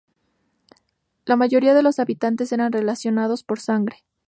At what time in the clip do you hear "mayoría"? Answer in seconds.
1.35-1.75